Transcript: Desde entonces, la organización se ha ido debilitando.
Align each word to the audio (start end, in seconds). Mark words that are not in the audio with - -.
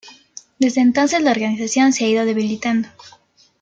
Desde 0.57 0.81
entonces, 0.81 1.21
la 1.21 1.29
organización 1.29 1.93
se 1.93 2.05
ha 2.05 2.07
ido 2.07 2.25
debilitando. 2.25 2.89